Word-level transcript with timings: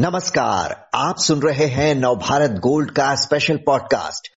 नमस्कार, 0.00 0.88
आप 0.94 1.14
सुन 1.18 1.38
रहे 1.38 1.66
हैं 1.66 1.94
नवभारत 1.94 2.50
गोल्ड 2.50 2.90
का 2.90 3.14
special 3.14 3.56
podcast 3.56 4.32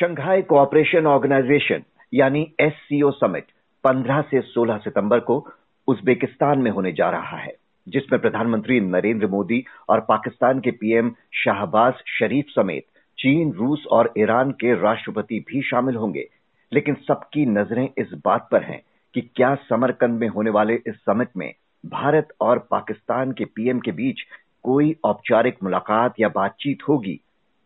Shanghai 0.00 0.42
cooperation 0.42 1.06
organisation 1.06 1.82
यानी 2.14 2.54
एससीओ 2.60 3.10
समिट 3.10 3.44
15 3.86 4.22
से 4.22 4.40
16 4.40 4.78
सितंबर 4.78 5.20
को 5.20 5.48
उज्बेकिस्तान 5.86 6.58
में 6.58 6.70
होने 6.70 6.92
जा 6.92 7.10
रहा 7.10 7.36
है, 7.36 7.54
जिसमें 7.88 8.20
प्रधानमंत्री 8.22 8.80
नरेंद्र 8.80 9.26
मोदी 9.26 9.64
और 9.88 10.00
पाकिस्तान 10.00 10.60
के 10.60 10.70
पीएम 10.70 11.10
शाहबाज 11.34 11.92
शरीफ 11.92 12.44
समेत 12.48 12.84
चीन, 13.18 13.52
रूस 13.52 13.84
और 13.90 14.12
ईरान 14.18 14.50
के 14.50 14.80
राष्ट्रपति 14.82 15.40
भी 15.40 15.62
शामिल 15.62 15.96
होंगे। 15.96 16.28
लेकिन 16.72 16.94
सबकी 16.94 17.46
नज़रें 17.46 17.88
इस 17.98 18.10
बात 18.24 18.48
पर 18.52 18.62
हैं 18.62 18.82
कि 19.14 19.20
क्या 19.20 19.54
समरकंद 19.54 20.20
में 20.20 20.28
होने 20.28 20.50
वाले 20.50 20.74
इस 20.74 20.94
समिट 20.94 21.28
में 21.36 21.54
भारत 21.86 22.28
और 22.40 22.58
पाकिस्तान 22.70 23.32
के 23.32 23.44
पीएम 23.44 23.80
के 23.80 23.92
बीच 23.92 24.16
कोई 24.62 24.96
औपचारिक 25.04 25.56
मुलाकात 25.62 26.14
या 26.20 26.28
बातचीत 26.28 26.78
होगी? 26.88 27.20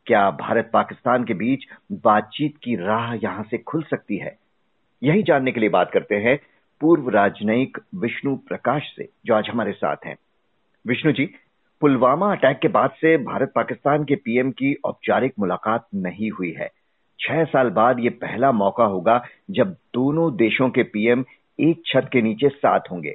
क्या 0.07 0.31
भारत 0.31 0.71
पाकिस्तान 0.73 1.25
के 1.25 1.35
बीच 1.35 1.65
बातचीत 1.93 2.57
की 2.63 2.77
राह 2.77 3.15
यहाँ 3.15 3.43
से 3.51 3.59
खुल 3.59 3.83
सकती 3.83 4.17
है? 4.17 4.39
यही 5.03 5.23
जानने 5.23 5.53
के 5.53 5.61
लिए 5.61 5.69
बात 5.69 5.91
करते 5.91 6.15
हैं 6.15 6.41
पूर्व 6.81 7.09
राजनयिक 7.09 7.79
विष्णु 7.95 8.37
प्रकाश 8.37 8.83
से, 8.97 9.09
जो 9.27 9.35
आज 9.35 9.49
हमारे 9.49 9.73
साथ 9.73 9.97
हैं। 10.07 10.17
विष्णु 10.87 11.13
जी, 11.13 11.35
पुलवामा 11.81 12.33
अटैक 12.33 12.59
के 12.59 12.69
बाद 12.69 12.91
से 12.91 13.17
भारत 13.17 13.53
पाकिस्तान 13.55 14.05
के 14.05 14.15
पीएम 14.15 14.51
की 14.51 14.75
औपचारिक 14.75 15.33
मुलाकात 15.39 15.87
नहीं 15.95 16.31
हुई 16.31 16.53
है। 16.53 16.71
छह 17.21 17.45
साल 17.45 17.71
बाद 17.71 18.01
ये 18.01 18.11
पहला 18.11 18.53
मौका 18.53 18.85
होगा 18.85 19.25
जब 19.51 19.71
दोनों 19.73 20.37
देशों 20.37 20.71
के 20.71 20.83
पीएम 20.83 21.25
एक 21.61 21.83
छत 21.87 22.09
के 22.13 22.23
नीचे 22.23 22.49
साथ 22.49 22.81
होंगे। 22.91 23.15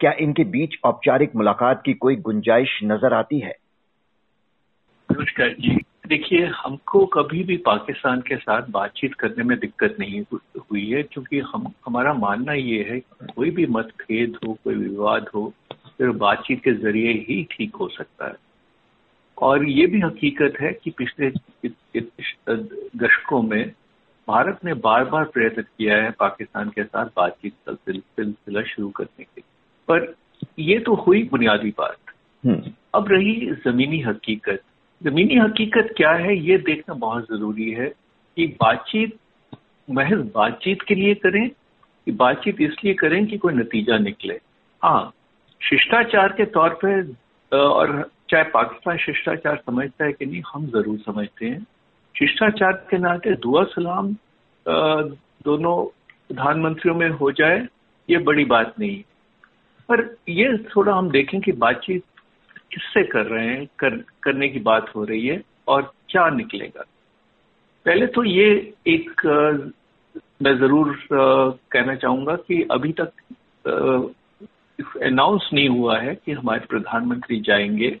क्या 0.00 0.12
इनके 0.12 0.44
बीच 0.44 0.76
औपचारिक 0.84 1.36
मुलाकात 1.36 1.82
की 1.84 1.92
कोई 1.94 2.16
गुंजाइश 2.16 2.80
नज़र 2.84 3.14
आती 3.14 3.38
है? 3.40 3.54
नमस्कार 5.12 5.48
जी। 5.48 5.84
देखिए, 6.06 6.46
हमको 6.46 7.06
कभी 7.06 7.44
भी 7.44 7.56
पाकिस्तान 7.56 8.20
के 8.20 8.36
साथ 8.36 8.62
बातचीत 8.70 9.14
करने 9.14 9.44
में 9.44 9.58
दिक्कत 9.58 9.96
नहीं 10.00 10.22
हुई 10.34 10.90
है, 10.90 11.02
क्योंकि 11.02 11.38
हम, 11.38 11.72
हमारा 11.86 12.14
मानना 12.14 12.52
ये 12.52 12.82
है 12.90 13.00
कोई 13.36 13.50
भी 13.50 13.66
मतभेद 13.66 14.36
हो, 14.46 14.58
कोई 14.64 14.74
विवाद 14.74 15.28
हो, 15.34 15.52
फिर 15.98 16.10
बातचीत 16.10 16.62
के 16.64 16.72
ज़रिए 16.72 17.12
ही 17.12 17.42
ठीक 17.50 17.76
हो 17.76 17.88
सकता 17.88 18.26
है। 18.26 18.34
और 19.38 19.68
ये 19.68 19.86
भी 19.86 20.00
हकीकत 20.00 20.60
है 20.60 20.72
कि 20.72 20.90
पिछले 20.90 21.30
दशकों 22.96 23.42
में 23.42 23.72
भारत 24.28 24.60
ने 24.64 24.74
बार 24.74 25.04
बार 25.04 25.24
प्रयत्न 25.24 25.62
किया 25.62 26.02
है 26.02 26.10
पाकिस्तान 26.10 26.68
के 26.68 26.84
साथ 26.84 27.06
बातचीत 27.06 27.54
का 27.66 27.74
सिलसिला 27.74 28.62
शुरू 28.62 28.88
करने 28.88 29.24
के 29.24 29.53
पर 29.88 30.14
ये 30.58 30.78
तो 30.78 30.94
हुई 30.96 31.22
बुनियादी 31.22 31.70
बात। 31.78 31.96
हम्म। 32.44 32.70
अब 32.94 33.08
रही 33.08 33.34
जमीनी 33.64 34.00
हकीकत। 34.00 34.60
जमीनी 35.00 35.36
हकीकत 35.36 35.94
क्या 35.96 36.12
है 36.12 36.36
ये 36.38 36.58
देखना 36.58 36.94
बहुत 36.94 37.24
ज़रूरी 37.24 37.70
है 37.70 37.88
कि 38.36 38.46
बातचीत 38.60 39.18
महज 39.88 40.30
बातचीत 40.34 40.82
के 40.82 40.94
लिए 40.94 41.14
करें 41.14 41.48
कि 41.48 42.12
बातचीत 42.12 42.60
इसलिए 42.60 42.94
करें 42.94 43.26
कि 43.26 43.38
कोई 43.38 43.54
नतीजा 43.54 43.98
निकले। 43.98 44.38
हाँ 44.82 45.12
शिष्टाचार 45.60 46.32
के 46.32 46.44
तौर 46.44 46.78
पर 46.84 47.56
और 47.56 48.10
चाहे 48.30 48.44
पाकिस्तान 48.44 48.96
शिष्टाचार 48.96 49.56
समझता 49.56 50.04
है 50.04 50.12
कि 50.12 50.26
नहीं 50.26 50.42
हम 50.54 50.66
ज़रूर 50.66 50.98
समझते 50.98 51.46
हैं। 51.46 51.66
शिष्टाचार 52.14 52.72
के 52.90 52.98
नाते 52.98 53.34
दुआ 53.36 53.64
सलाम 53.64 54.16
दोनों 55.44 55.76
प्रधानमंत्रियों 56.28 56.96
में 56.96 57.08
हो 57.10 57.30
जाए 57.32 57.66
ये 58.08 58.18
बड़ी 58.18 58.44
बात 58.44 58.74
नहीं 58.80 59.02
पर 59.88 60.16
ये 60.28 60.56
थोड़ा 60.58 60.94
हम 60.94 61.10
देखें 61.10 61.40
कि 61.40 61.52
बातचीत 61.52 62.02
किससे 62.72 63.02
कर 63.02 63.26
रहे 63.26 63.46
हैं 63.46 63.66
कर, 63.78 63.96
करने 64.22 64.48
की 64.48 64.58
बात 64.60 64.92
हो 64.96 65.04
रही 65.04 65.26
है 65.26 65.42
और 65.68 65.92
क्या 66.08 66.28
निकलेगा 66.30 66.84
पहले 67.86 68.06
तो 68.06 68.24
ये 68.24 68.74
एक 68.86 69.26
मैं 70.42 70.58
ज़रूर 70.58 70.98
कहना 71.12 71.94
चाहूँगा 71.94 72.36
कि 72.36 72.62
अभी 72.70 72.94
तक 73.00 73.12
अनाउंस 75.02 75.50
नहीं 75.52 75.68
हुआ 75.68 75.98
है 75.98 76.14
कि 76.14 76.32
हमारे 76.32 76.66
प्रधानमंत्री 76.66 77.40
जाएँगे 77.40 77.98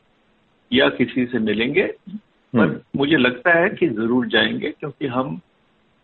या 0.72 0.88
किसी 0.88 1.26
से 1.26 1.38
मिलेंगे 1.38 1.86
पर 1.86 2.58
हम्म। 2.58 2.80
मुझे 2.96 3.16
लगता 3.16 3.58
है 3.58 3.68
कि 3.68 3.88
ज़रूर 3.88 4.26
जाएँगे 4.26 4.70
क्योंकि 4.70 5.06
हम 5.06 5.40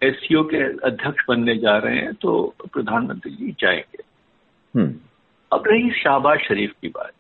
एस 0.03 0.28
के 0.32 0.62
अध्यक्ष 0.87 1.25
बनने 1.28 1.56
जा 1.56 1.76
रहे 1.78 1.97
हैं 1.97 2.15
तो 2.15 2.55
प्रधानमंत्री 2.72 3.32
जी 3.32 3.55
जाएँगे 3.60 4.03
हम्म। 4.75 4.94
अब 5.53 5.65
रही 5.66 5.91
शाहबाज 5.93 6.41
शरीफ 6.41 6.72
की 6.83 6.88
बात। 6.88 7.12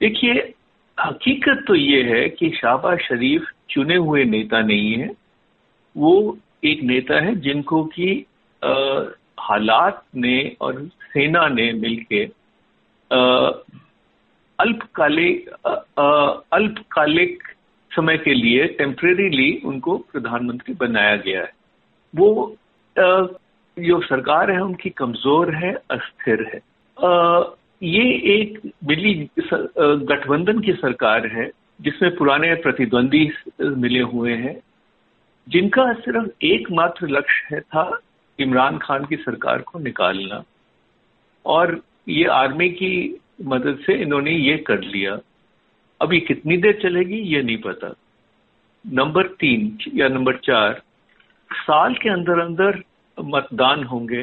देखिए 0.00 0.32
हकीकत 0.98 1.64
तो 1.68 1.74
ये 1.74 2.02
है 2.04 2.28
कि 2.28 2.50
शाहबाज 2.56 2.98
शरीफ 3.00 3.46
चुने 3.70 3.96
हुए 3.96 4.24
नेता 4.24 4.60
नहीं 4.62 4.92
है। 4.94 5.10
वो 5.96 6.38
एक 6.64 6.82
नेता 6.82 7.20
है 7.20 7.34
जिनको 7.40 7.84
कि 7.94 8.08
हालात 9.40 10.02
ने 10.16 10.36
और 10.60 10.82
सेना 11.04 11.46
ने 11.48 11.72
मिलके 11.74 12.24
अल्पकालिक 14.58 15.48
अल्पकालिक 16.52 17.42
समय 17.90 18.16
के 18.18 18.34
लिए 18.34 18.66
टेम्परेरीली 18.78 19.50
उनको 19.64 19.96
प्रधानमंत्री 20.12 20.74
बनाया 20.74 21.16
गया 21.16 21.40
है। 21.40 21.52
वो 22.14 22.56
आ, 22.96 23.26
जो 23.76 24.00
सरकार 24.02 24.50
है 24.50 24.60
उनकी 24.60 24.90
कमज़ोर 24.90 25.54
है 25.54 25.72
अस्थिर 25.90 26.42
है। 26.54 26.60
ये 26.98 28.04
एक 28.34 28.58
मिली 28.86 29.14
गठबंधन 29.38 30.60
की 30.60 30.72
सरकार 30.72 31.26
है, 31.26 31.50
जिसमें 31.80 32.14
पुराने 32.16 32.54
प्रतिद्वंदी 32.54 33.30
मिले 33.60 34.00
हुए 34.02 34.34
हैं। 34.34 34.58
जिनका 35.48 35.92
सिर्फ़ 35.94 36.44
एकमात्र 36.44 37.08
लक्ष्य 37.08 37.54
है 37.54 37.60
था 37.60 38.00
इमरान 38.38 38.78
खान 38.78 39.04
की 39.04 39.16
सरकार 39.16 39.62
को 39.62 39.78
निकालना। 39.78 40.42
और 41.44 41.80
ये 42.08 42.24
आर्मी 42.26 42.68
की 42.70 43.20
मदद 43.42 43.78
से 43.86 43.94
इन्होंने 43.94 44.30
ये 44.30 44.56
कर 44.58 44.80
लिया। 44.80 45.18
अब 46.00 46.12
ये 46.12 46.20
कितनी 46.20 46.56
देर 46.56 46.78
चलेगी, 46.82 47.18
ये 47.18 47.42
नहीं 47.42 47.58
पता। 47.58 47.94
नंबर 48.84 49.26
तीन 49.40 49.78
या 49.94 50.08
नंबर 50.08 50.36
चार, 50.36 50.82
साल 51.50 51.94
के 51.94 52.08
अंदर 52.08 52.38
अंदर 52.40 52.82
मतदान 53.18 53.84
होंगे, 53.84 54.22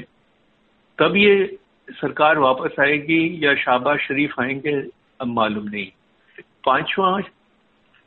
तब 1.00 1.16
ये 1.16 1.58
सरकार 1.92 2.38
वापस 2.38 2.80
आएगी 2.80 3.46
या 3.46 3.56
शाहबाज 3.56 4.00
शरीफ 4.00 4.40
आएँगे, 4.40 4.76
अब 5.22 5.28
मालूम 5.28 5.64
नहीं। 5.66 5.88
पांचवा 6.66 7.20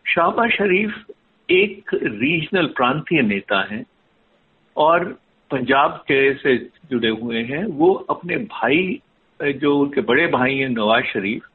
शाहबाज 0.04 0.50
शरीफ 0.50 1.04
एक 1.50 1.90
रीजनल 1.94 2.66
प्रांतीय 2.66 3.22
नेता 3.22 3.62
हैं 3.64 3.84
और 4.76 5.04
पंजाब 5.50 5.90
के 5.90 6.34
से 6.34 6.56
जुड़े 6.90 7.08
हुए 7.08 7.42
हैं। 7.42 7.64
वो 7.64 7.94
अपने 8.10 8.36
भाई, 8.36 9.00
जो 9.40 9.78
उनके 9.78 10.00
बड़े 10.00 10.26
भाई 10.26 10.54
हैं, 10.54 10.68
नवाज़ 10.68 11.04
शरीफ, 11.04 11.46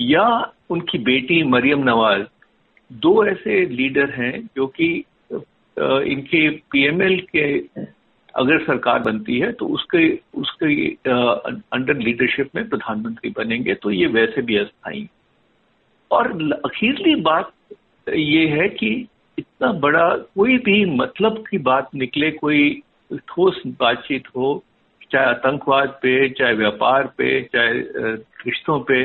या 0.00 0.52
उनकी 0.70 0.98
बेटी 0.98 1.42
मरियम 1.42 1.82
नवाज़, 1.84 2.26
दो 2.92 3.24
ऐसे 3.26 3.64
लीडर 3.66 4.10
हैं 4.10 4.48
जो 4.56 4.66
कि 4.66 5.04
इनके 5.78 6.50
पीएमएल 6.50 7.20
के 7.36 7.58
अगर 8.40 8.64
सरकार 8.64 8.98
बनती 8.98 9.38
है 9.38 9.52
तो 9.52 9.66
उसके 9.68 10.08
उसके 10.34 10.86
अंडर 11.74 11.96
लीडरशिप 11.98 12.50
में 12.54 12.68
प्रधानमंत्री 12.68 13.30
बनेंगे 13.36 13.74
तो 13.74 13.90
ये 13.90 14.06
वैसे 14.08 14.42
भी 14.42 14.56
अस्थायी। 14.56 15.08
और 16.10 16.32
अखीरली 16.64 17.14
बात 17.22 17.52
ये 18.06 18.46
है 18.48 18.68
कि 18.68 18.90
इतना 19.38 19.72
बड़ा 19.72 20.08
कोई 20.36 20.56
भी 20.58 20.84
मतलब 20.96 21.44
की 21.50 21.58
बात 21.58 21.94
निकले, 21.94 22.30
कोई 22.30 22.82
ठोस 23.28 23.62
बातचीत 23.80 24.28
हो, 24.36 24.62
चाहे 25.12 25.26
आतंकवाद 25.26 25.88
पे, 26.02 26.28
चाहे 26.28 26.54
व्यापार 26.54 27.06
पे, 27.18 27.40
चाहे 27.42 27.72
रिश्तों 28.46 28.80
पे, 28.80 29.02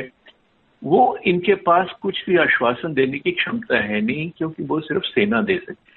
वो 0.82 1.18
इनके 1.26 1.54
पास 1.54 1.92
कुछ 2.02 2.24
भी 2.26 2.36
आश्वासन 2.36 2.94
देने 2.94 3.18
की 3.18 3.30
क्षमता 3.32 3.80
है 3.80 4.00
नहीं, 4.00 4.30
क्योंकि 4.38 4.62
वो 4.62 4.80
सिर्फ़ 4.80 5.04
सेना 5.04 5.40
दे 5.42 5.56
सकती। 5.58 5.92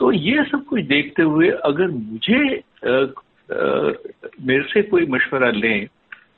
तो 0.00 0.12
ये 0.12 0.44
सब 0.44 0.64
कुछ 0.64 0.82
देखते 0.82 1.22
हुए 1.22 1.48
अगर 1.50 1.88
मुझे 1.88 2.56
आ, 2.56 2.90
आ, 2.90 3.92
मेरे 4.42 4.62
से 4.62 4.82
कोई 4.82 5.06
मशवरा 5.06 5.50
लें 5.50 5.86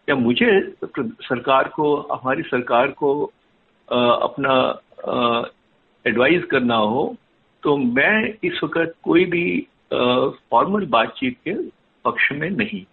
या 0.08 0.14
मुझे 0.14 0.74
सरकार 1.22 1.68
को 1.68 1.96
हमारी 1.96 2.42
सरकार 2.42 2.90
को 2.90 3.32
आ, 3.92 3.98
अपना 3.98 4.54
एडवाइस 6.06 6.44
करना 6.44 6.76
हो 6.76 7.16
तो 7.62 7.76
मैं 7.76 8.34
इस 8.44 8.60
वक्त 8.64 8.94
कोई 9.02 9.24
भी 9.24 9.66
फॉर्मल 10.50 10.86
बातचीत 10.86 11.36
के 11.48 11.54
पक्ष 12.04 12.32
में 12.32 12.50
नहीं। 12.50 12.84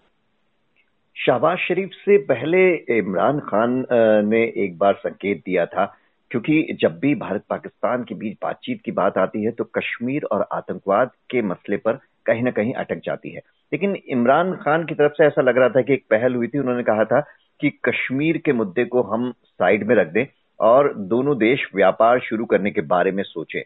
शहबाज 1.16 1.58
शरीफ 1.58 1.90
से 1.94 2.18
पहले 2.18 2.62
इमरान 2.98 3.40
खान 3.40 3.86
ने 4.30 4.44
एक 4.66 4.78
बार 4.78 4.94
संकेत 4.94 5.38
दिया 5.38 5.66
था। 5.66 5.99
क्योंकि 6.32 6.78
जब 6.82 7.00
भी 7.00 7.16
भारत 7.16 7.44
पाकिस्तान 7.50 8.04
के 8.04 8.16
बीच 8.16 8.38
बातचीत 8.42 8.82
की 8.82 8.92
बात 8.92 9.18
आती 9.18 9.46
है 9.46 9.52
तो 9.52 9.64
कश्मीर 9.64 10.24
और 10.24 10.48
आतंकवाद 10.52 11.12
के 11.30 11.42
मसले 11.42 11.78
पर 11.78 12.00
कहीं 12.26 12.44
ना 12.44 12.52
कहीं 12.52 12.74
अटक 12.74 13.02
जाती 13.04 13.30
है। 13.30 13.42
लेकिन 13.74 13.96
इमरान 13.96 14.56
खान 14.56 14.86
की 14.86 14.96
तरफ़ 14.96 15.14
से 15.14 15.26
ऐसा 15.26 15.42
लग 15.42 15.58
रहा 15.58 15.70
था 15.70 15.82
कि 15.82 15.94
एक 15.94 16.04
पहल 16.10 16.36
हुई 16.36 16.48
थी। 16.48 16.60
उन्होंने 16.60 16.84
कहा 16.84 17.04
था 17.04 17.22
कि 17.60 17.70
कश्मीर 17.70 18.38
के 18.38 18.54
मुद्दे 18.54 18.86
को 18.86 19.02
हम 19.02 19.32
साइड 19.32 19.88
में 19.88 19.96
रख 19.96 20.08
दें 20.08 20.26
और 20.60 20.94
दोनों 20.94 21.38
देश 21.38 21.70
व्यापार 21.76 22.20
शुरू 22.20 22.46
करने 22.46 22.72
के 22.72 22.82
बारे 22.82 23.12
में 23.12 23.24
सोचे। 23.24 23.66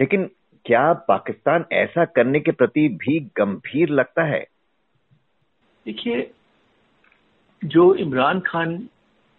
लेकिन 0.00 0.30
क्या 0.64 0.92
पाकिस्तान 0.92 1.64
ऐसा 1.72 2.04
करने 2.04 2.40
के 2.40 2.52
प्रति 2.52 2.88
भी 2.88 3.20
गंभीर 3.20 3.88
लगता 3.88 4.22
है? 4.22 4.46
देखिए, 5.86 6.30
जो 7.64 7.94
इमरान 7.94 8.40
खान 8.40 8.88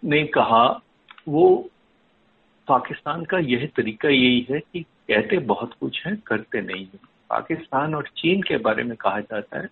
ने 0.03 0.23
कहा, 0.23 0.81
वो 1.29 1.69
पाकिस्तान 2.67 3.23
का 3.25 3.39
यह 3.39 3.69
तरीका 3.75 4.09
यही 4.09 4.47
है 4.51 4.59
कि 4.59 4.81
कहते 4.81 5.37
बहुत 5.37 5.73
कुछ 5.79 6.05
है 6.07 6.15
करते 6.27 6.61
नहीं 6.61 6.83
है। 6.83 6.99
पाकिस्तान 7.29 7.95
और 7.95 8.07
चीन 8.17 8.41
के 8.41 8.57
बारे 8.57 8.83
में 8.83 8.97
कहा 8.97 9.19
जाता 9.19 9.59
है 9.59 9.69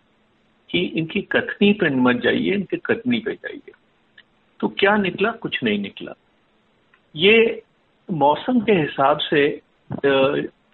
कि 0.69 0.79
इनकी 0.79 1.21
कथनी 1.21 1.73
पे 1.73 1.89
मत 1.89 2.15
जाइए 2.15 2.53
इनके 2.53 2.77
कथनी 2.77 3.19
पे 3.19 3.33
जाइए। 3.33 3.71
तो 4.59 4.67
क्या 4.67 4.95
निकला? 4.97 5.31
कुछ 5.31 5.63
नहीं 5.63 5.79
निकला। 5.79 6.13
ये 7.15 7.63
मौसम 8.11 8.59
के 8.59 8.71
हिसाब 8.71 9.17
से 9.17 9.61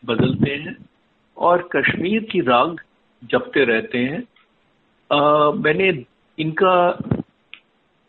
बदलते 0.06 0.52
हैं 0.52 0.76
और 1.38 1.70
कश्मीर 1.76 2.24
की 2.24 2.42
राग 2.42 2.82
जपते 3.24 3.64
रहते 3.64 3.98
हैं। 3.98 4.24
आ, 5.12 5.52
मैंने 5.52 6.06
इनका 6.40 7.00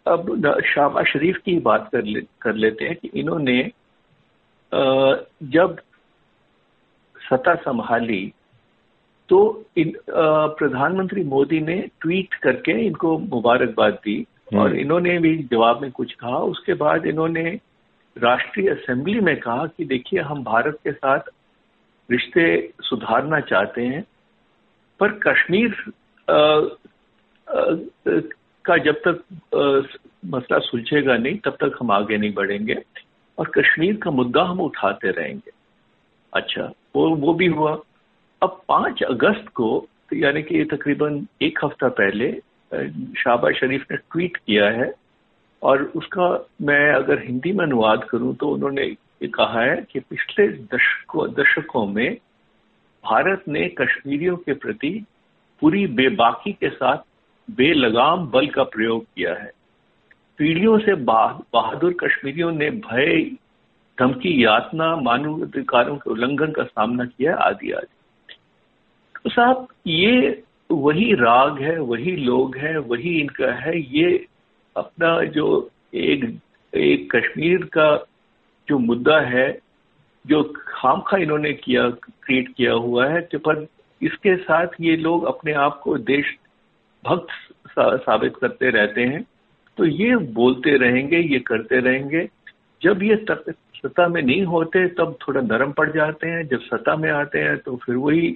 अब 0.07 0.61
शाहबाज 0.67 1.07
शरीफ 1.07 1.37
की 1.37 1.59
बात 1.61 1.89
कर 1.93 2.05
ले, 2.05 2.21
कर 2.41 2.55
लेते 2.55 2.85
हैं 2.85 2.97
कि 2.97 3.11
इन्होंने 3.15 3.71
जब 4.73 5.77
सत्ता 7.21 7.55
संभाली 7.55 8.23
तो 9.29 9.41
इन 9.77 9.93
प्रधानमंत्री 10.09 11.25
मोदी 11.25 11.61
ने 11.61 11.77
ट्वीट 12.01 12.35
करके 12.35 12.73
इनको 12.87 13.19
मुबारकबाद 13.19 13.93
दी 14.05 14.17
हम्म। 14.53 14.63
और 14.63 14.77
इन्होंने 14.77 15.19
भी 15.19 15.37
जवाब 15.53 15.81
में 15.83 15.91
कुछ 15.91 16.13
कहा 16.15 16.39
उसके 16.47 16.75
बाद 16.75 17.07
इन्होंने 17.07 17.45
राष्ट्रीय 18.17 18.71
असेंबली 18.71 19.21
में 19.21 19.37
कहा 19.41 19.67
कि 19.67 19.85
देखिए 19.85 20.21
हम 20.21 20.43
भारत 20.45 20.79
के 20.85 20.93
साथ 20.93 21.31
रिश्ते 22.09 22.45
सुधारना 22.83 23.41
चाहते 23.43 23.83
हैं 23.83 24.05
पर 25.01 25.19
कश्मीर 25.19 25.75
आ, 26.29 26.37
आ, 27.47 27.65
का 28.65 28.77
जब 28.79 29.01
तक 29.07 29.23
आ, 29.55 29.99
मसला 30.29 30.59
सुलझेगा 30.61 31.17
नहीं 31.17 31.39
तब 31.39 31.57
तक 31.61 31.79
हम 31.81 31.91
आगे 31.91 32.17
नहीं 32.17 32.33
बढ़ेंगे 32.35 32.75
और 33.39 33.51
कश्मीर 33.59 33.97
का 33.97 34.11
मुद्दा 34.11 34.43
हम 34.43 34.61
उठाते 34.61 35.11
रहेंगे। 35.11 35.51
अच्छा 36.33 36.73
वो 36.97 37.09
वो 37.17 37.35
भी 37.35 37.47
हुआ। 37.47 37.73
अब 38.43 38.61
पाँच 38.69 39.03
अगस्त 39.03 39.49
को 39.49 39.69
तो 40.11 40.17
यानी 40.17 40.43
कि 40.43 40.65
तकरीबन 40.65 41.27
एक 41.43 41.59
हफ़्ता 41.65 41.89
पहले 41.89 42.33
शाहबाज 43.19 43.55
शरीफ 43.55 43.87
ने 43.91 43.97
ट्वीट 43.97 44.37
किया 44.37 44.69
है 44.71 44.93
और 45.63 45.83
उसका 45.97 46.29
मैं 46.63 46.93
अगर 46.93 47.23
हिंदी 47.23 47.53
में 47.53 47.65
अनुवाद 47.65 48.05
करूँ 48.05 48.35
तो 48.37 48.49
उन्होंने 48.49 48.83
ये 48.83 49.29
कहा 49.29 49.63
है 49.63 49.77
कि 49.93 50.01
पिछले 50.01 50.49
दशकों 50.49 51.29
दशकों 51.33 51.87
में 51.87 52.17
भारत 53.05 53.45
ने 53.49 53.69
कश्मीरियों 53.69 54.37
के 54.37 54.55
प्रति 54.55 55.05
पूरी 55.61 55.87
बेबाकी 55.87 56.53
के 56.53 56.69
साथ 56.69 56.97
बेलगाम 57.51 58.27
बल 58.27 58.47
का 58.47 58.63
प्रयोग 58.63 59.05
किया 59.05 59.35
है। 59.35 59.51
पीढ़ियों 60.43 60.79
से 60.79 60.95
बहादुर 60.95 61.93
कश्मीरियों 61.95 62.51
ने 62.53 62.71
भय, 62.83 63.21
धमकी, 63.99 64.33
यातना 64.45 64.87
मानव 64.97 65.43
अधिकारों 65.43 65.97
के 65.97 66.11
उल्लंघन 66.11 66.53
का 66.53 66.65
सामना 66.65 67.05
किया 67.05 67.35
आदि 67.39 67.71
आदि। 67.71 68.35
तो 69.25 69.31
साहब, 69.31 69.67
ये 69.87 70.43
वही 70.71 71.13
राग 71.15 71.63
है, 71.63 71.79
वही 71.81 72.17
लोग 72.17 72.57
है, 72.57 72.77
वही 72.79 73.21
इनका 73.21 73.53
है, 73.55 73.79
ये 73.79 74.27
अपना 74.77 75.19
जो 75.31 75.71
एक 75.95 76.25
एक 76.73 77.09
कश्मीर 77.17 77.65
का 77.73 77.89
जो 78.69 78.79
मुद्दा 78.81 79.21
है, 79.21 79.49
जो 80.27 80.43
खाम 80.69 81.01
खा 81.01 81.17
इन्होंने 81.17 81.53
किया 81.55 81.89
क्रिएट 81.91 82.55
किया 82.57 82.73
हुआ 82.73 83.09
है 83.09 83.21
तो 83.23 83.39
पर 83.39 83.67
इसके 84.03 84.37
साथ 84.37 84.81
ये 84.81 84.97
लोग 84.97 85.25
अपने 85.25 85.53
आप 85.53 85.81
को 85.85 85.99
देश 85.99 86.39
भक्त 87.05 87.27
साबित 87.79 88.37
करते 88.37 88.71
रहते 88.71 89.01
हैं। 89.03 89.27
तो 89.79 89.87
ये 89.87 90.17
बोलते 90.35 90.77
रहेंगे 90.79 91.19
ये 91.19 91.39
करते 91.41 91.81
रहेंगे। 91.81 92.29
जब 92.83 93.03
ये 93.03 93.17
सत्ता 93.29 94.07
में 94.09 94.23
नहीं 94.23 94.45
होते 94.45 94.87
तब 94.99 95.17
थोड़ा 95.23 95.41
नरम 95.41 95.73
पड़ 95.73 95.91
जाते 95.93 96.29
हैं। 96.29 96.47
जब 96.49 96.61
सत्ता 96.63 96.97
में 96.97 97.11
आते 97.11 97.39
हैं 97.39 97.57
तो 97.59 97.77
फिर 97.77 97.97
वही 97.97 98.31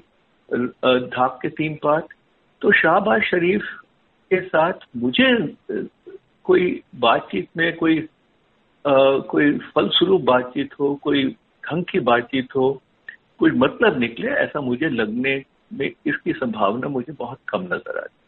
धाक 0.48 1.38
के 1.42 1.48
तीन 1.50 1.74
पात। 1.82 2.08
तो 2.62 2.72
शाहबाज 2.72 3.22
शरीफ 3.22 3.62
के 4.30 4.40
साथ 4.40 4.86
मुझे 4.96 5.30
कोई 6.44 6.80
बातचीत 6.96 7.48
में 7.56 7.76
कोई 7.76 7.98
आ, 8.84 9.18
कोई 9.20 9.58
फलस्वरूप 9.74 10.20
बातचीत 10.22 10.74
हो 10.80 10.94
कोई 11.02 11.24
ढंग 11.64 11.84
की 11.84 12.00
बातचीत 12.00 12.54
हो 12.56 12.70
कोई 13.38 13.50
मतलब 13.52 13.98
निकले 14.00 14.30
ऐसा 14.42 14.60
मुझे 14.60 14.88
लगने 14.88 15.42
में 15.72 15.86
इसकी 15.86 16.32
संभावना 16.32 16.88
मुझे 16.88 17.12
बहुत 17.12 17.38
कम 17.48 17.62
नज़र 17.64 17.98
आती। 17.98 18.25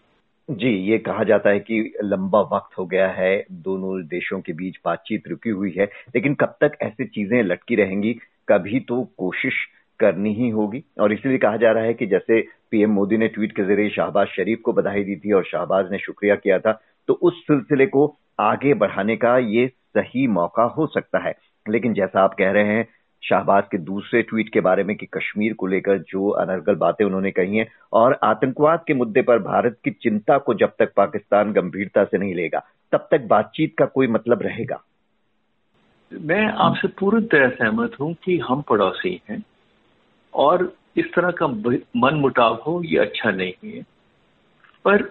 जी, 0.49 0.69
ये 0.91 0.97
कहा 0.99 1.25
जाता 1.25 1.51
है 1.51 1.59
कि 1.61 1.79
लंबा 2.05 2.41
वक्त 2.53 2.79
हो 2.79 2.85
गया 2.87 3.09
है, 3.09 3.45
दोनों 3.53 4.01
देशों 4.09 4.41
के 4.41 4.53
बीच 4.53 4.77
बातचीत 4.85 5.29
रुकी 5.29 5.51
हुई 5.51 5.75
है, 5.79 5.85
लेकिन 6.15 6.35
कब 6.35 6.55
तक 6.61 6.77
ऐसी 6.83 7.05
चीज़ें 7.05 7.43
लटकी 7.43 7.75
रहेंगी, 7.75 8.13
कभी 8.49 8.81
तो 8.81 9.03
कोशिश 9.19 9.55
करनी 10.01 10.33
ही 10.35 10.49
होगी। 10.51 10.83
और 11.01 11.13
इसलिए 11.13 11.39
कहा 11.39 11.57
जा 11.57 11.73
रहा 11.73 11.85
है 11.85 11.95
कि 11.95 12.07
जैसे 12.07 12.41
पीएम 12.71 12.91
मोदी 12.91 13.17
ने 13.17 13.29
ट्वीट 13.29 13.53
के 13.53 13.65
ज़रिए 13.65 13.91
शाहबाज 13.91 14.27
शरीफ 14.27 14.61
को 14.65 14.73
बधाई 14.73 15.05
दी 15.05 15.17
थी 15.17 15.33
और 15.33 15.45
शाहबाज 15.45 15.91
ने 15.93 15.99
शुक्रिया 15.99 16.35
किया 16.35 16.59
था 16.59 16.73
तो 17.09 17.15
उस 17.23 17.43
सिलसिले 17.43 17.87
को 17.87 18.07
आगे 18.41 18.75
बढ़ाने 18.75 19.17
का 19.17 19.37
ये 19.39 19.67
सही 19.97 20.27
मौका 20.27 20.63
हो 20.77 20.87
सकता 20.87 21.19
है। 21.19 21.35
लेकिन 21.67 21.95
जैसा 21.95 22.21
आप 22.21 22.35
कह 22.35 22.51
रहे 22.51 22.65
हैं 22.65 22.87
शाहबाज 23.23 23.65
के 23.71 23.79
दूसरे 23.79 24.23
ट्वीट 24.23 24.53
के 24.53 24.61
बारे 24.61 24.85
में 24.85 24.97
कि 24.97 25.07
कश्मीर 25.07 25.53
को 25.53 25.67
लेकर 25.67 25.99
जो 25.99 26.29
अनर्गल 26.29 26.75
बातें 26.75 27.05
उन्होंने 27.05 27.31
कही 27.31 27.57
हैं 27.57 27.67
और 27.93 28.19
आतंकवाद 28.23 28.85
के 28.87 28.95
मुद्दे 28.95 29.23
पर 29.23 29.39
भारत 29.39 29.79
की 29.85 29.91
चिंता 29.91 30.39
को 30.39 30.55
जब 30.55 30.73
तक 30.79 30.93
पाकिस्तान 30.97 31.53
गंभीरता 31.53 32.05
से 32.05 32.19
नहीं 32.19 32.35
लेगा, 32.35 32.63
तब 32.93 33.09
तक 33.11 33.21
बातचीत 33.21 33.75
का 33.79 33.85
कोई 33.85 34.07
मतलब 34.07 34.43
रहेगा? 34.43 34.83
मैं 36.13 36.47
आपसे 36.47 36.89
पूरी 36.89 37.25
तरह 37.27 37.49
सहमत 37.49 38.01
हूँ 38.01 38.15
कि 38.25 38.39
हम 38.39 38.63
पड़ोसी 38.63 39.21
हैं 39.31 39.43
और 40.35 40.73
इस 40.97 41.07
तरह 41.15 41.31
का 41.31 41.47
मन 41.97 42.15
मुटाव 42.15 42.55
हो 42.55 42.83
ये 42.83 42.99
अच्छा 42.99 43.31
नहीं 43.31 43.71
है। 43.71 43.83
पर 44.85 45.03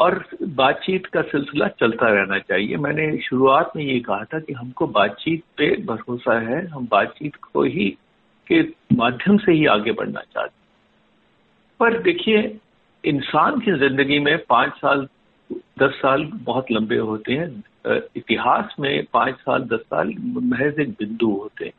और 0.00 0.24
बातचीत 0.42 1.06
का 1.06 1.22
सिलसिला 1.22 1.66
चलता 1.80 2.08
रहना 2.08 2.38
चाहिए। 2.38 2.76
मैंने 2.76 3.06
शुरुआत 3.22 3.72
में 3.76 3.84
ये 3.84 3.98
कहा 4.00 4.24
था 4.24 4.38
कि 4.38 4.52
हमको 4.52 4.86
बातचीत 4.88 5.42
पे 5.56 5.70
भरोसा 5.84 6.38
है। 6.40 6.64
हम 6.66 6.86
बातचीत 6.90 7.34
को 7.52 7.62
ही 7.64 7.88
के 8.46 8.60
माध्यम 8.96 9.36
से 9.38 9.52
ही 9.52 9.66
आगे 9.66 9.92
बढ़ना 9.92 10.20
चाहते 10.20 10.58
पर 11.80 11.98
देखिए, 12.02 12.38
इंसान 13.04 13.60
की 13.60 13.72
ज़िंदगी 13.78 14.18
में 14.18 14.38
पाँच 14.48 14.72
साल, 14.76 15.06
दस 15.78 15.94
साल 15.94 16.24
बहुत 16.44 16.70
लंबे 16.72 16.96
होते 16.96 17.32
हैं। 17.32 17.98
इतिहास 18.16 18.74
में 18.80 19.04
पाँच 19.12 19.36
साल, 19.36 19.62
दस 19.64 19.80
साल 19.80 20.14
महज 20.26 20.80
एक 20.80 20.90
बिंदु 20.90 21.30
होते 21.32 21.64
हैं। 21.64 21.72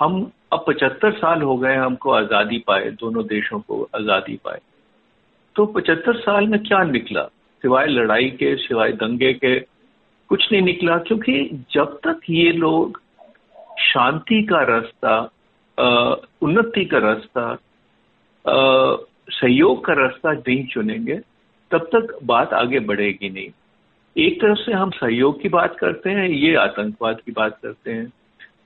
हम 0.00 0.30
अब 0.52 0.64
पचहत्तर 0.68 1.12
साल 1.12 1.42
हो 1.42 1.56
गए 1.56 1.74
हमको 1.76 2.10
आज़ादी 2.10 2.58
पाए, 2.66 2.90
दोनों 2.90 3.24
देशों 3.26 3.60
को 3.60 3.82
आज़ादी 3.96 4.38
पाए। 4.44 4.60
तो 5.56 5.66
पचहत्तर 5.66 6.16
साल 6.20 6.46
में 6.46 6.58
क्या 6.62 6.82
निकला? 6.84 7.22
सिवाय 7.64 7.86
लड़ाई 7.86 8.28
के, 8.30 8.54
सिवाय 8.56 8.92
दंगे 8.94 9.32
के, 9.34 9.58
कुछ 10.30 10.46
नहीं 10.52 10.62
निकला, 10.62 10.96
क्योंकि 10.98 11.64
जब 11.72 11.98
तक 12.04 12.20
ये 12.30 12.52
लोग 12.52 13.00
शांति 13.82 14.42
का 14.42 14.62
रास्ता 14.64 15.18
उन्नति 16.42 16.84
का 16.84 16.98
रास्ता 16.98 17.42
सहयोग 19.30 19.84
का 19.84 19.92
रास्ता 19.92 20.32
नहीं 20.32 20.64
चुनेंगे, 20.66 21.14
तब 21.70 21.88
तक 21.94 22.18
बात 22.24 22.52
आगे 22.52 22.80
बढ़ेगी 22.80 23.28
नहीं। 23.30 23.48
एक 24.16 24.40
तरफ़ 24.40 24.58
से 24.58 24.72
हम 24.72 24.90
सहयोग 24.90 25.40
की 25.42 25.48
बात 25.48 25.76
करते 25.78 26.10
हैं, 26.10 26.28
ये 26.28 26.54
आतंकवाद 26.56 27.20
की 27.26 27.32
बात 27.32 27.58
करते 27.62 27.90
हैं। 27.90 28.12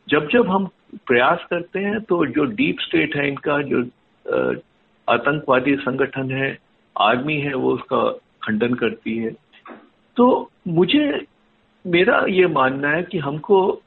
जब 0.09 0.29
जब 0.29 0.49
हम 0.49 0.69
प्रयास 1.07 1.47
करते 1.51 1.81
हैं 1.81 2.01
तो 2.01 2.25
जो 2.27 2.45
डीप 2.55 2.81
स्टेट 2.81 3.17
है 3.17 3.29
इनका, 3.29 3.61
जो 3.63 3.83
आतंकवादी 5.09 5.77
संगठन 5.77 6.31
है 6.33 6.53
आर्मी 7.01 7.37
है, 7.37 7.55
वो 7.55 7.73
उसका 7.73 8.09
खंडन 8.43 8.75
करती 8.75 9.17
है। 9.19 9.31
तो 10.17 10.51
मुझे, 10.69 11.27
मेरा 11.87 12.25
ये 12.29 12.47
मानना 12.47 12.89
है 12.89 13.03
कि 13.03 13.19
हमको, 13.19 13.83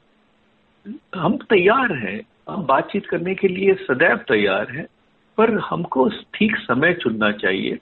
हम 1.16 1.36
तैयार 1.50 1.92
हैं। 1.92 2.20
हम 2.48 2.62
बातचीत 2.62 3.06
करने 3.06 3.34
के 3.34 3.48
लिए 3.48 3.74
सदैव 3.74 4.16
तैयार 4.28 4.70
हैं, 4.70 4.86
पर 5.38 5.58
हमको 5.60 6.08
ठीक 6.34 6.56
समय 6.56 6.94
चुनना 6.94 7.30
चाहिए। 7.32 7.78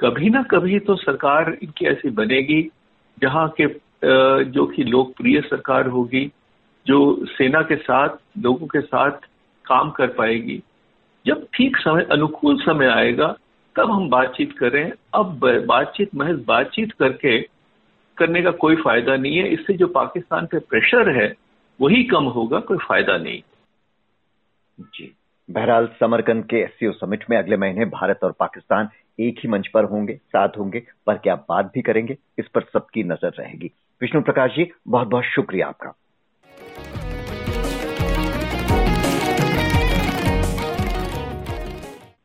कभी 0.00 0.30
ना 0.30 0.42
कभी 0.42 0.78
तो 0.78 0.96
सरकार 0.96 1.56
इनकी 1.62 1.86
ऐसी 1.86 2.10
बनेगी, 2.10 2.62
जहाँ 3.18 3.48
के 3.60 3.66
जो 4.44 4.66
कि 4.66 4.84
लोकप्रिय 4.84 5.40
सरकार 5.40 5.86
होगी, 5.86 6.30
जो 6.86 7.26
सेना 7.26 7.62
के 7.62 7.76
साथ, 7.76 8.08
लोगों 8.38 8.66
के 8.66 8.80
साथ 8.80 9.10
काम 9.64 9.90
कर 9.90 10.06
पाएगी। 10.06 10.62
जब 11.26 11.46
ठीक 11.54 11.76
समय, 11.76 12.06
अनुकूल 12.12 12.60
समय 12.60 12.86
आएगा 12.86 13.36
तब 13.76 13.90
हम 13.90 14.08
बातचीत 14.10 14.58
करें। 14.58 14.92
अब 15.14 15.38
बातचीत, 15.66 16.14
महज 16.14 16.44
बातचीत 16.44 16.92
करके 16.92 17.38
करने 18.16 18.42
का 18.42 18.50
कोई 18.50 18.76
फ़ायदा 18.76 19.16
नहीं 19.16 19.38
है। 19.38 19.48
इससे 19.48 19.74
जो 19.74 19.86
पाकिस्तान 19.86 20.46
पे 20.46 20.58
प्रेशर 20.58 21.08
है, 21.08 21.34
वही 21.80 22.04
कम 22.04 22.24
होगा, 22.24 22.60
कोई 22.60 22.78
फ़ायदा 22.78 23.16
नहीं। 23.16 23.42
जी। 24.80 25.16
बहरहाल, 25.50 25.86
समरकंद 26.00 26.44
के 26.44 26.56
एससीओ 26.56 26.92
समिट 26.92 27.24
में 27.30 27.36
अगले 27.38 27.56
महीने 27.56 27.84
भारत 27.84 28.20
और 28.22 28.32
पाकिस्तान 28.32 28.88
एक 29.20 29.38
ही 29.38 29.48
मंच 29.48 29.68
पर 29.68 29.84
होंगे, 29.84 30.14
साथ 30.14 30.48
होंगे, 30.58 30.82
पर 31.06 31.14
क्या 31.14 31.34
बात 31.34 31.70
भी 31.74 31.82
करेंगे, 31.82 32.16
इस 32.38 32.48
पर 32.48 32.62
सबकी 32.62 33.02
नज़र 33.02 33.32
रहेगी। 33.38 33.70
विष्णु 34.00 34.22
प्रकाश 34.22 34.50
जी 34.50 34.70
बहुत 34.88 35.08
बहुत 35.08 35.24
शुक्रिया 35.24 35.68
आपका। 35.68 35.92